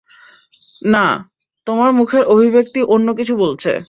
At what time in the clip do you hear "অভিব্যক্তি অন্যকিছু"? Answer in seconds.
2.25-3.33